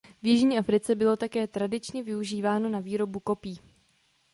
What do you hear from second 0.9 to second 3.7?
bylo také tradičně využíváno na výrobu kopí.